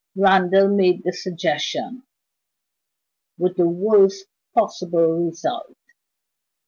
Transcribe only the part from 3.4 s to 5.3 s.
the worst possible